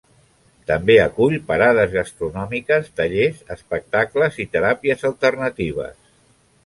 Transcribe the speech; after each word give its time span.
També 0.69 0.93
acull 1.01 1.35
parades 1.51 1.91
gastronòmiques, 1.97 2.89
tallers, 3.01 3.43
espectacles 3.57 4.41
i 4.45 4.49
teràpies 4.57 5.07
alternatives. 5.11 5.99